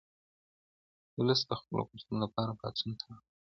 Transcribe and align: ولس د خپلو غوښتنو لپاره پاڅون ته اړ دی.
ولس 1.17 1.41
د 1.49 1.51
خپلو 1.59 1.81
غوښتنو 1.89 2.17
لپاره 2.23 2.57
پاڅون 2.59 2.91
ته 2.99 3.05
اړ 3.13 3.17
دی. 3.25 3.31